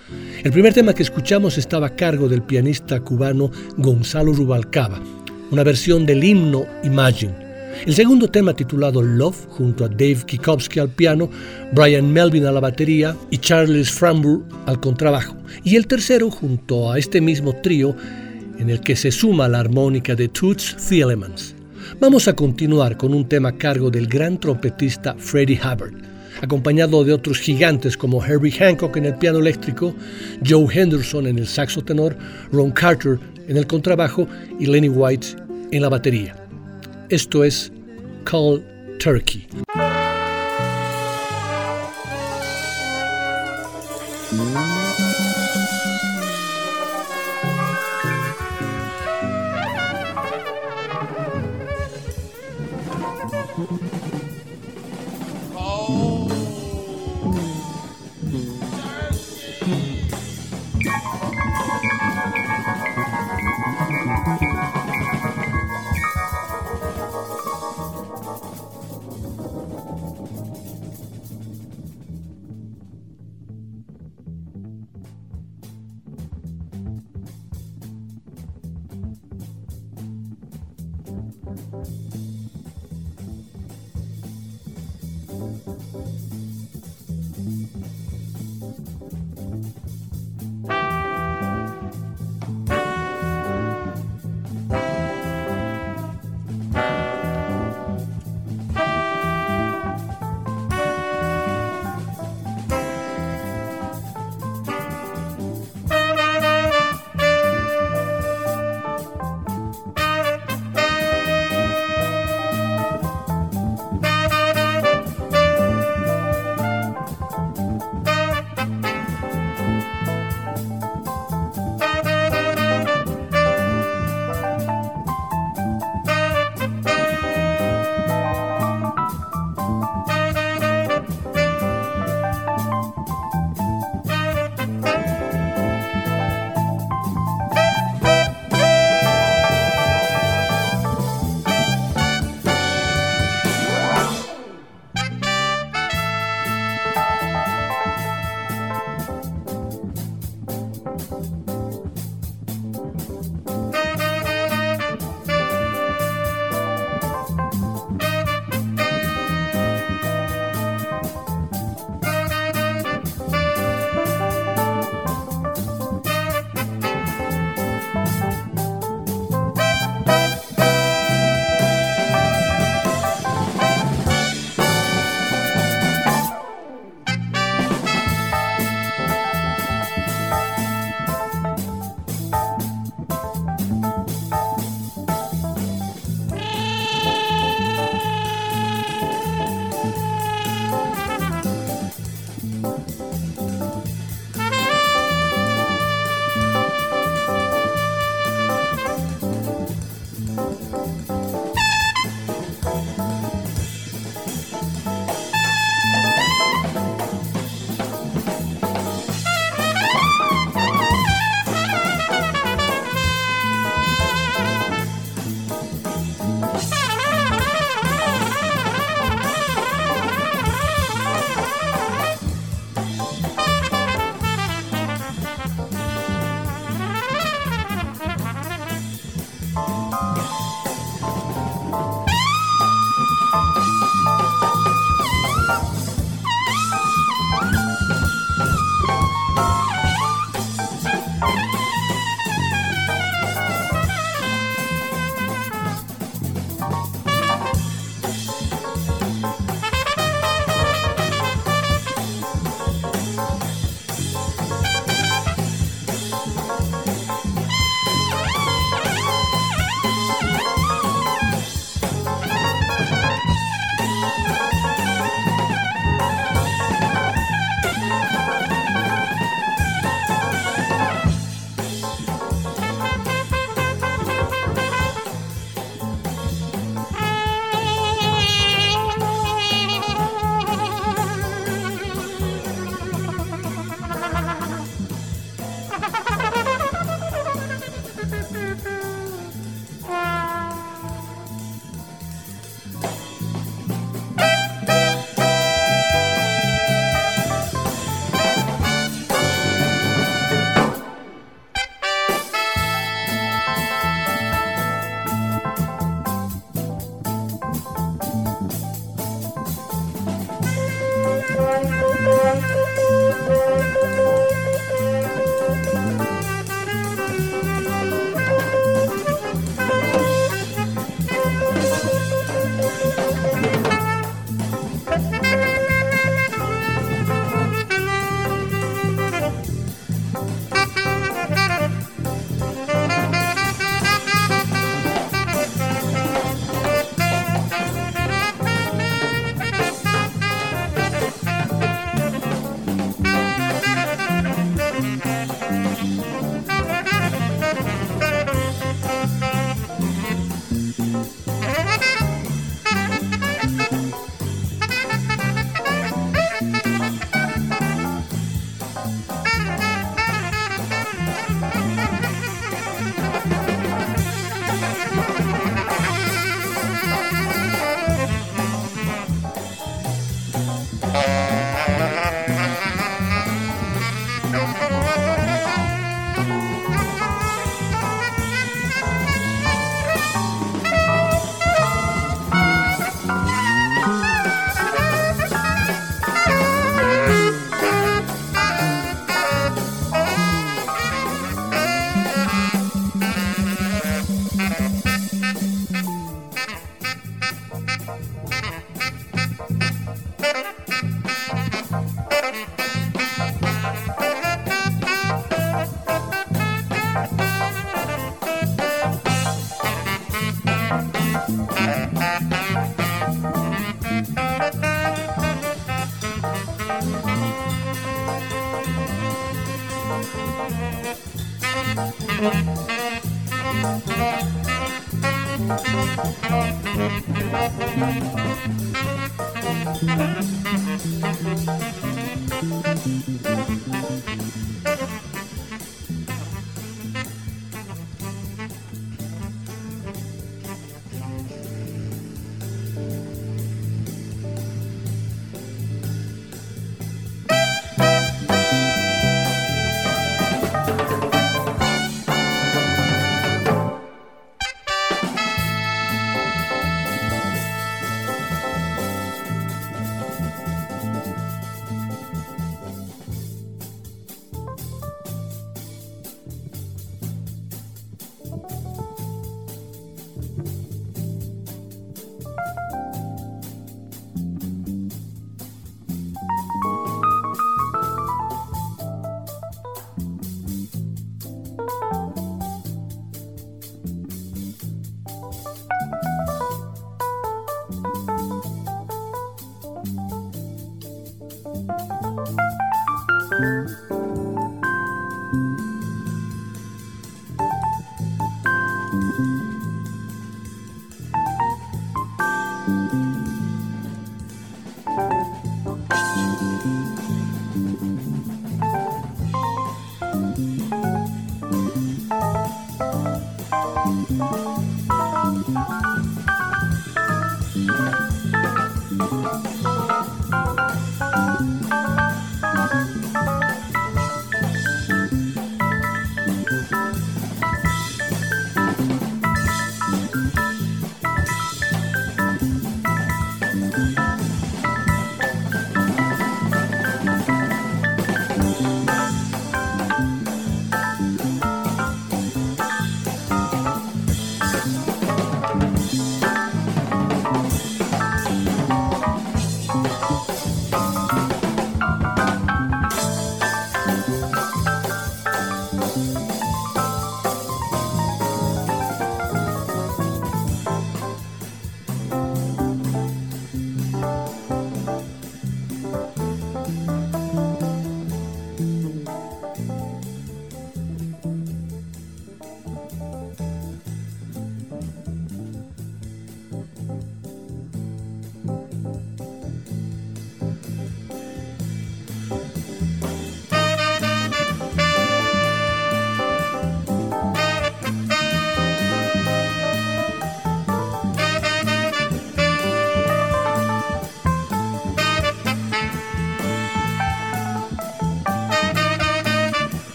El 0.44 0.52
primer 0.52 0.72
tema 0.72 0.94
que 0.94 1.02
escuchamos 1.02 1.58
estaba 1.58 1.88
a 1.88 1.96
cargo 1.96 2.28
del 2.28 2.42
pianista 2.42 3.00
cubano 3.00 3.50
Gonzalo 3.78 4.32
Rubalcaba 4.32 5.02
una 5.50 5.62
versión 5.62 6.06
del 6.06 6.24
himno 6.24 6.66
Imagine. 6.84 7.46
El 7.84 7.94
segundo 7.94 8.28
tema 8.28 8.54
titulado 8.54 9.02
Love, 9.02 9.46
junto 9.50 9.84
a 9.84 9.88
Dave 9.88 10.22
Kikowski 10.26 10.80
al 10.80 10.88
piano, 10.88 11.28
Brian 11.72 12.10
Melvin 12.10 12.46
a 12.46 12.52
la 12.52 12.60
batería 12.60 13.14
y 13.30 13.38
Charles 13.38 13.90
Framburg 13.90 14.42
al 14.64 14.80
contrabajo. 14.80 15.36
Y 15.62 15.76
el 15.76 15.86
tercero 15.86 16.30
junto 16.30 16.90
a 16.90 16.98
este 16.98 17.20
mismo 17.20 17.54
trío, 17.60 17.94
en 18.58 18.70
el 18.70 18.80
que 18.80 18.96
se 18.96 19.12
suma 19.12 19.48
la 19.48 19.60
armónica 19.60 20.14
de 20.14 20.28
Toots 20.28 20.76
Thielemans. 20.88 21.54
Vamos 22.00 22.26
a 22.28 22.34
continuar 22.34 22.96
con 22.96 23.12
un 23.12 23.28
tema 23.28 23.50
a 23.50 23.56
cargo 23.56 23.90
del 23.90 24.06
gran 24.06 24.40
trompetista 24.40 25.14
Freddie 25.18 25.60
Hubbard, 25.60 25.94
acompañado 26.40 27.04
de 27.04 27.12
otros 27.12 27.38
gigantes 27.38 27.96
como 27.96 28.24
Herbie 28.24 28.52
Hancock 28.52 28.96
en 28.96 29.06
el 29.06 29.14
piano 29.16 29.38
eléctrico, 29.38 29.94
Joe 30.46 30.66
Henderson 30.72 31.26
en 31.26 31.38
el 31.38 31.46
saxo 31.46 31.82
tenor, 31.82 32.16
Ron 32.52 32.70
Carter 32.70 33.18
en 33.48 33.56
el 33.56 33.66
contrabajo 33.66 34.26
y 34.58 34.66
Lenny 34.66 34.88
White 34.88 35.28
en 35.70 35.82
la 35.82 35.88
batería. 35.88 36.36
Esto 37.08 37.44
es 37.44 37.72
Call 38.24 38.64
Turkey. 38.98 39.46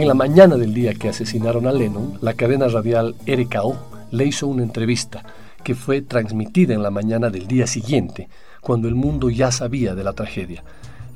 En 0.00 0.08
la 0.08 0.14
mañana 0.14 0.56
del 0.56 0.72
día 0.72 0.94
que 0.94 1.10
asesinaron 1.10 1.66
a 1.66 1.72
Lennon, 1.72 2.16
la 2.22 2.32
cadena 2.32 2.68
radial 2.68 3.16
RKO 3.26 3.76
le 4.12 4.24
hizo 4.24 4.46
una 4.46 4.62
entrevista 4.62 5.22
que 5.62 5.74
fue 5.74 6.00
transmitida 6.00 6.72
en 6.72 6.82
la 6.82 6.90
mañana 6.90 7.28
del 7.28 7.46
día 7.46 7.66
siguiente, 7.66 8.30
cuando 8.62 8.88
el 8.88 8.94
mundo 8.94 9.28
ya 9.28 9.52
sabía 9.52 9.94
de 9.94 10.02
la 10.02 10.14
tragedia. 10.14 10.64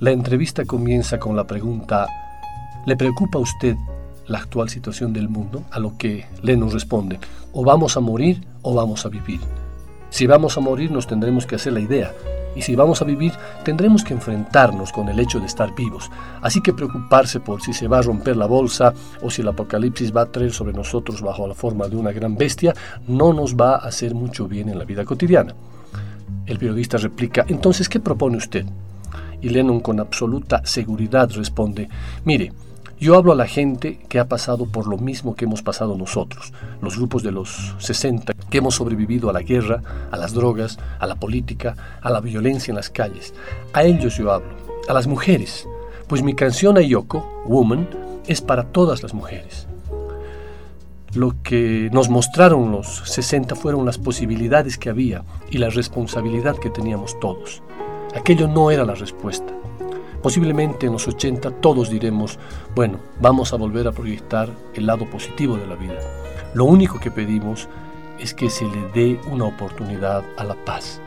La 0.01 0.11
entrevista 0.11 0.67
comienza 0.67 1.19
con 1.19 1.35
la 1.35 1.47
pregunta, 1.47 2.07
¿le 2.85 2.95
preocupa 2.95 3.39
a 3.39 3.41
usted 3.41 3.75
la 4.27 4.41
actual 4.41 4.69
situación 4.69 5.15
del 5.15 5.31
mundo? 5.31 5.65
A 5.71 5.79
lo 5.79 5.97
que 5.97 6.27
Lennon 6.43 6.71
responde, 6.71 7.19
o 7.55 7.65
vamos 7.65 7.97
a 7.97 8.01
morir 8.01 8.45
o 8.61 8.75
vamos 8.75 9.07
a 9.07 9.09
vivir. 9.09 9.41
Si 10.11 10.27
vamos 10.27 10.59
a 10.59 10.61
morir 10.61 10.91
nos 10.91 11.07
tendremos 11.07 11.47
que 11.47 11.55
hacer 11.55 11.73
la 11.73 11.81
idea 11.81 12.13
y 12.57 12.63
si 12.63 12.75
vamos 12.75 13.03
a 13.03 13.05
vivir, 13.05 13.33
tendremos 13.65 14.05
que 14.05 14.15
enfrentarnos 14.15 14.93
con 14.93 15.09
el 15.09 15.19
hecho 15.21 15.41
de 15.41 15.47
estar 15.47 15.75
vivos. 15.75 16.11
Así 16.43 16.61
que 16.61 16.73
preocuparse 16.73 17.41
por 17.41 17.63
si 17.63 17.73
se 17.73 17.89
va 17.89 17.99
a 17.99 18.03
romper 18.03 18.37
la 18.37 18.47
bolsa 18.47 18.95
o 19.23 19.31
si 19.31 19.43
el 19.43 19.49
apocalipsis 19.49 20.15
va 20.15 20.23
a 20.23 20.27
traer 20.27 20.53
sobre 20.53 20.73
nosotros 20.73 21.23
bajo 21.23 21.47
la 21.47 21.55
forma 21.55 21.89
de 21.89 21.97
una 21.97 22.13
gran 22.13 22.37
bestia, 22.37 22.75
no 23.09 23.33
nos 23.33 23.55
va 23.55 23.75
a 23.75 23.89
hacer 23.89 24.15
mucho 24.15 24.47
bien 24.47 24.69
en 24.69 24.79
la 24.79 24.85
vida 24.85 25.05
cotidiana. 25.05 25.55
El 26.47 26.59
periodista 26.59 26.99
replica, 26.99 27.45
entonces, 27.49 27.89
¿qué 27.89 28.01
propone 28.01 28.37
usted? 28.37 28.67
Y 29.41 29.49
Lennon 29.49 29.81
con 29.81 30.01
absoluta 30.01 30.65
seguridad 30.65 31.31
responde, 31.31 31.89
mire, 32.25 32.53
yo 32.99 33.17
hablo 33.17 33.33
a 33.33 33.37
la 33.37 33.47
gente 33.47 33.99
que 34.09 34.19
ha 34.19 34.29
pasado 34.29 34.67
por 34.67 34.87
lo 34.87 34.97
mismo 34.97 35.35
que 35.35 35.45
hemos 35.45 35.63
pasado 35.63 35.97
nosotros, 35.97 36.53
los 36.81 36.97
grupos 36.97 37.23
de 37.23 37.33
los 37.33 37.75
60, 37.79 38.35
que 38.51 38.59
hemos 38.59 38.77
sobrevivido 38.77 39.29
a 39.29 39.33
la 39.33 39.43
guerra, 39.43 39.83
a 40.11 40.17
las 40.17 40.33
drogas, 40.33 40.79
a 40.99 41.07
la 41.07 41.17
política, 41.17 41.99
a 42.01 42.11
la 42.11 42.21
violencia 42.21 42.71
en 42.71 42.77
las 42.77 42.91
calles. 42.91 43.35
A 43.73 43.85
ellos 43.85 44.17
yo 44.17 44.33
hablo, 44.33 44.55
a 44.89 44.93
las 44.93 45.07
mujeres, 45.07 45.67
pues 46.07 46.23
mi 46.23 46.35
canción 46.35 46.79
a 46.79 46.83
Yoko, 46.83 47.43
Woman, 47.47 47.89
es 48.27 48.41
para 48.41 48.65
todas 48.65 49.03
las 49.03 49.15
mujeres. 49.15 49.67
lo 51.15 51.37
que 51.45 51.91
nos 51.93 52.09
mostraron 52.09 52.73
los 52.73 53.03
60 53.05 53.55
fueron 53.55 53.87
las 53.87 53.99
posibilidades 53.99 54.79
que 54.79 54.91
había 54.91 55.23
y 55.49 55.59
la 55.59 55.71
responsabilidad 55.71 56.57
que 56.57 56.71
teníamos 56.71 57.21
todos. 57.21 57.63
Aquello 58.17 58.49
no 58.49 58.73
era 58.73 58.85
la 58.85 58.95
respuesta. 58.95 59.55
Posiblemente 60.25 60.87
en 60.87 60.93
los 60.93 61.07
80 61.07 61.51
todos 61.61 61.91
diremos, 61.91 62.39
bueno, 62.75 62.99
vamos 63.21 63.53
a 63.53 63.57
volver 63.57 63.87
a 63.87 63.93
proyectar 63.93 64.49
el 64.73 64.87
lado 64.87 65.05
positivo 65.05 65.59
de 65.59 65.67
la 65.67 65.75
vida. 65.75 65.99
Lo 66.55 66.65
único 66.65 66.99
que 66.99 67.11
pedimos 67.11 67.69
es 68.19 68.33
que 68.33 68.49
se 68.49 68.65
le 68.65 68.89
dé 68.95 69.21
una 69.31 69.45
oportunidad 69.45 70.25
a 70.39 70.45
la 70.45 70.55
paz. 70.65 70.99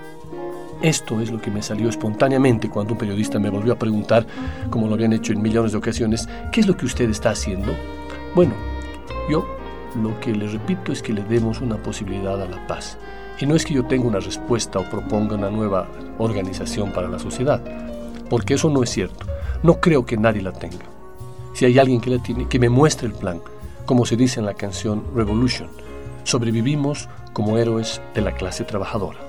Esto 0.84 1.20
es 1.20 1.32
lo 1.32 1.42
que 1.42 1.50
me 1.50 1.64
salió 1.64 1.90
espontáneamente 1.90 2.70
cuando 2.70 2.94
un 2.94 3.00
periodista 3.00 3.40
me 3.40 3.50
volvió 3.50 3.74
a 3.74 3.80
preguntar, 3.80 4.28
como 4.70 4.88
lo 4.88 4.94
habían 4.94 5.14
hecho 5.14 5.34
en 5.34 5.42
millones 5.42 5.72
de 5.72 5.80
ocasiones, 5.80 6.30
¿qué 6.52 6.60
es 6.60 6.68
lo 6.68 6.78
que 6.78 6.86
usted 6.86 7.10
está 7.10 7.32
haciendo? 7.32 7.74
Bueno, 8.36 8.54
yo 9.32 9.48
lo 10.00 10.20
que 10.20 10.32
le 10.32 10.48
repito 10.48 10.92
es 10.92 11.02
que 11.02 11.14
le 11.14 11.24
demos 11.24 11.60
una 11.60 11.78
posibilidad 11.78 12.40
a 12.40 12.46
la 12.48 12.68
paz. 12.68 13.00
Y 13.40 13.48
no 13.48 13.56
es 13.56 13.66
que 13.66 13.74
yo 13.74 13.84
tenga 13.84 14.08
una 14.08 14.20
respuesta 14.20 14.78
o 14.78 14.88
proponga 14.88 15.38
una 15.38 15.50
nueva 15.50 15.88
organización 16.20 16.92
para 16.92 17.08
la 17.08 17.18
sociedad, 17.18 17.64
porque 18.30 18.56
eso 18.56 18.70
no 18.70 18.84
es 18.84 18.90
cierto. 18.90 19.26
No 19.64 19.80
creo 19.80 20.06
que 20.06 20.18
nadie 20.18 20.42
la 20.42 20.54
tenga. 20.54 20.86
Si 21.54 21.66
hay 21.66 21.80
alguien 21.80 22.02
que 22.02 22.10
la 22.10 22.22
tiene, 22.22 22.48
que 22.48 22.60
me 22.60 22.70
muestre 22.70 23.08
el 23.08 23.14
plan, 23.14 23.42
como 23.86 24.06
se 24.06 24.16
dice 24.16 24.40
en 24.40 24.46
la 24.46 24.54
canción 24.54 25.04
Revolution. 25.16 25.70
Sobrevivimos 26.24 27.10
como 27.34 27.58
héroes 27.58 28.02
de 28.14 28.22
la 28.22 28.34
clase 28.34 28.64
trabajadora. 28.64 29.20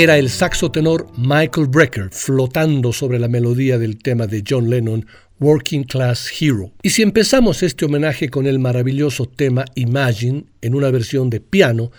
Era 0.00 0.16
el 0.16 0.30
saxo 0.30 0.70
tenor 0.70 1.08
Michael 1.16 1.66
Brecker 1.66 2.10
flotando 2.12 2.92
sobre 2.92 3.18
la 3.18 3.26
melodía 3.26 3.78
del 3.78 3.98
tema 3.98 4.28
de 4.28 4.44
John 4.48 4.70
Lennon, 4.70 5.04
Working 5.40 5.82
Class 5.82 6.30
Hero. 6.40 6.70
Y 6.84 6.90
si 6.90 7.02
empezamos 7.02 7.64
este 7.64 7.84
homenaje 7.84 8.28
con 8.28 8.46
el 8.46 8.60
maravilloso 8.60 9.26
tema 9.26 9.64
Imagine 9.74 10.44
en 10.60 10.76
una 10.76 10.92
versión 10.92 11.30
de 11.30 11.40
piano, 11.40 11.90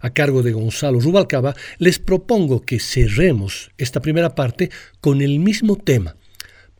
a 0.00 0.10
cargo 0.10 0.42
de 0.42 0.50
Gonzalo 0.50 0.98
Rubalcaba, 0.98 1.54
les 1.78 2.00
propongo 2.00 2.62
que 2.62 2.80
cerremos 2.80 3.70
esta 3.78 4.02
primera 4.02 4.34
parte 4.34 4.70
con 5.00 5.22
el 5.22 5.38
mismo 5.38 5.76
tema, 5.76 6.16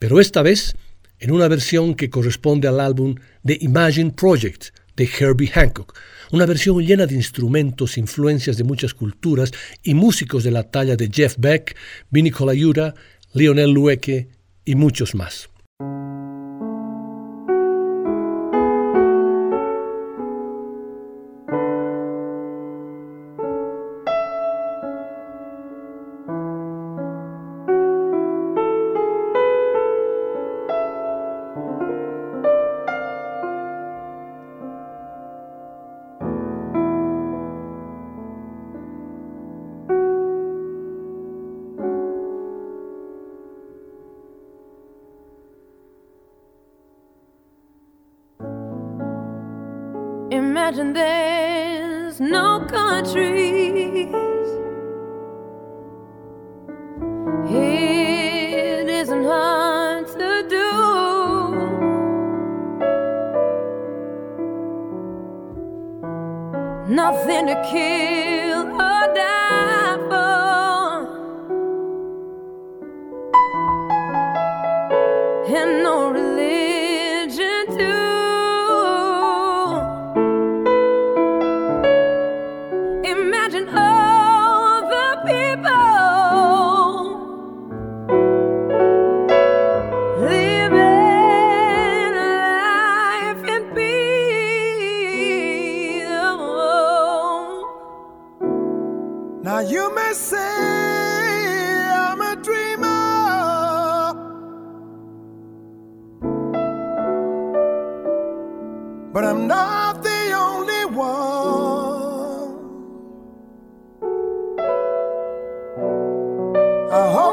pero 0.01 0.19
esta 0.19 0.43
vez 0.43 0.75
en 1.21 1.31
una 1.31 1.47
versión 1.47 1.95
que 1.95 2.11
corresponde 2.11 2.67
al 2.67 2.81
álbum 2.81 3.15
The 3.47 3.59
Imagine 3.61 4.11
Project 4.11 4.71
de 4.97 5.09
Herbie 5.21 5.53
Hancock, 5.55 5.97
una 6.33 6.47
versión 6.47 6.79
llena 6.85 7.07
de 7.07 7.15
instrumentos, 7.15 7.99
influencias 7.99 8.57
de 8.57 8.65
muchas 8.65 8.95
culturas 8.95 9.53
y 9.83 9.95
músicos 9.95 10.45
de 10.45 10.51
la 10.51 10.65
talla 10.71 10.97
de 10.97 11.11
Jeff 11.13 11.37
Beck, 11.39 11.77
Vinnie 12.11 12.33
Colaiuta, 12.33 12.95
Lionel 13.33 13.71
Lueke 13.71 14.29
y 14.65 14.75
muchos 14.75 15.15
más. 15.15 15.49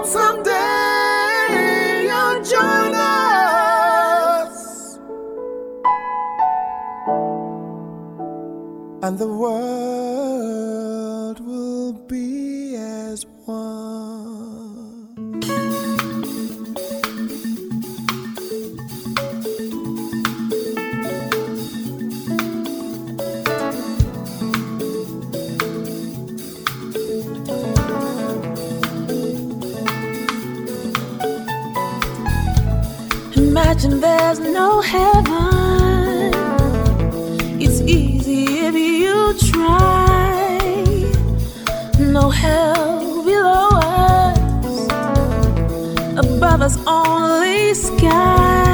hope 0.02 0.10
someday 0.10 2.04
you'll 2.08 2.44
join 2.44 2.94
us 2.96 4.58
and 9.04 9.20
the 9.20 9.28
world. 9.28 9.91
Imagine 33.84 34.00
there's 34.00 34.40
no 34.40 34.80
heaven. 34.80 36.32
It's 37.60 37.82
easy 37.82 38.60
if 38.60 38.76
you 38.76 39.34
try. 39.50 40.60
No 41.98 42.30
hell 42.30 43.24
below 43.24 43.70
us, 43.74 44.38
above 46.16 46.62
us 46.62 46.78
only 46.86 47.74
sky. 47.74 48.71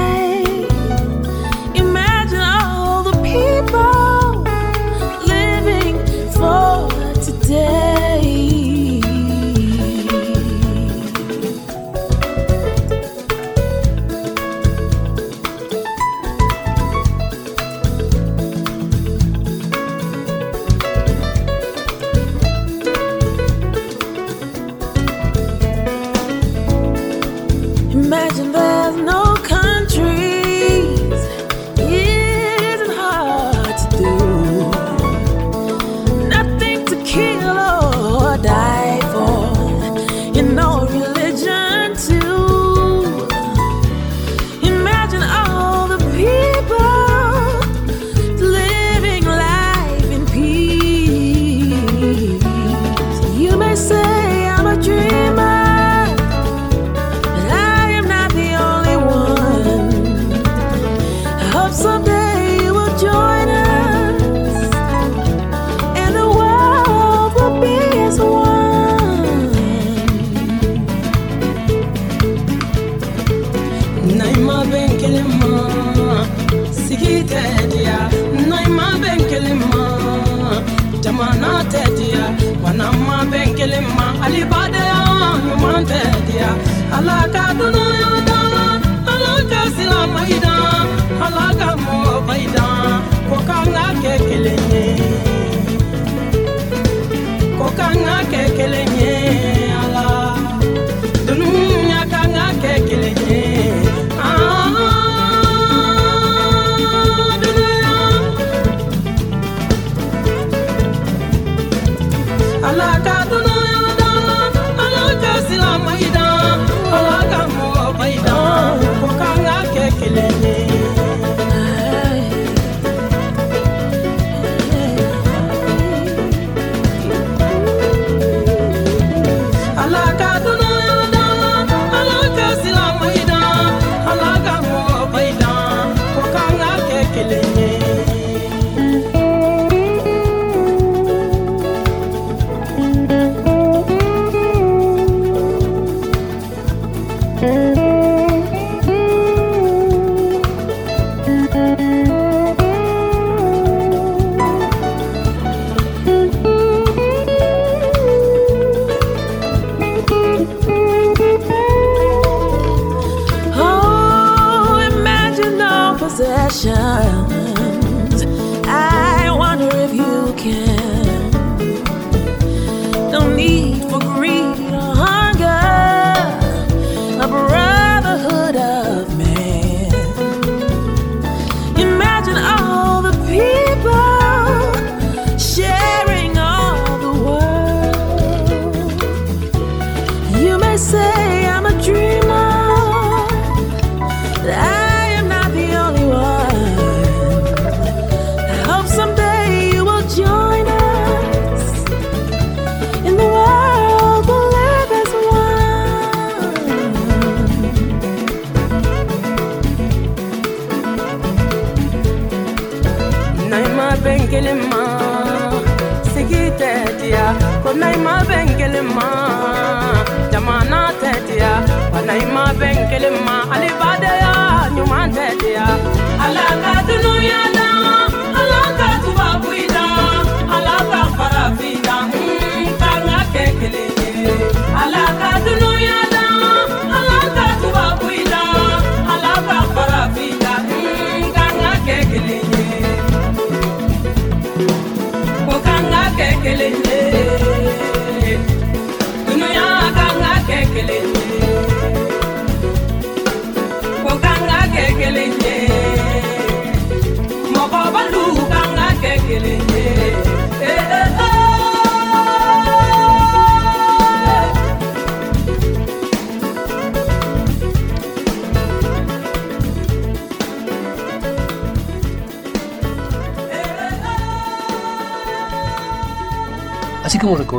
alibada 84.27 84.83
on 85.09 85.39
you 85.47 85.55
wanted, 85.63 86.23
yeah. 86.35 86.95
Allah, 86.97 87.29
God, 87.31 88.16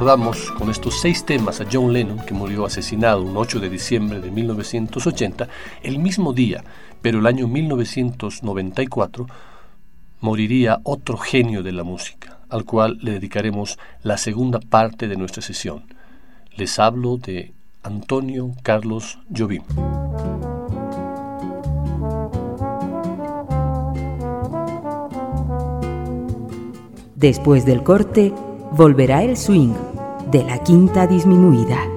recordamos 0.09 0.50
con 0.52 0.70
estos 0.70 1.02
seis 1.02 1.26
temas 1.26 1.61
a 1.61 1.66
John 1.70 1.92
Lennon, 1.92 2.24
que 2.24 2.32
murió 2.32 2.64
asesinado 2.64 3.20
un 3.20 3.36
8 3.36 3.61
de 3.61 3.68
diciembre 3.68 4.20
de 4.20 4.30
1980, 4.30 5.46
el 5.82 5.98
mismo 5.98 6.32
día, 6.32 6.64
pero 7.02 7.18
el 7.18 7.26
año 7.26 7.46
1994, 7.46 9.26
moriría 10.20 10.80
otro 10.84 11.18
genio 11.18 11.62
de 11.62 11.72
la 11.72 11.84
música, 11.84 12.38
al 12.48 12.64
cual 12.64 12.96
le 13.02 13.12
dedicaremos 13.12 13.78
la 14.02 14.16
segunda 14.16 14.61
parte 14.61 15.09
de 15.09 15.16
nuestra 15.18 15.42
sesión. 15.42 15.84
Les 16.56 16.78
hablo 16.78 17.18
de 17.18 17.52
Antonio 17.82 18.54
Carlos 18.62 19.18
Jobim. 19.36 19.62
Después 27.14 27.66
del 27.66 27.82
corte, 27.82 28.32
volverá 28.72 29.22
el 29.22 29.36
swing 29.36 29.88
de 30.31 30.45
la 30.45 30.59
quinta 30.59 31.07
disminuida. 31.07 31.88